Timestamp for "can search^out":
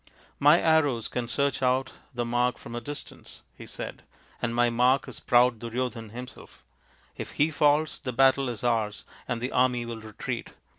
1.07-1.89